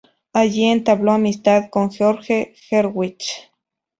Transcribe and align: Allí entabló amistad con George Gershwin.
Allí 0.33 0.63
entabló 0.65 1.11
amistad 1.11 1.69
con 1.69 1.91
George 1.91 2.55
Gershwin. 2.55 3.17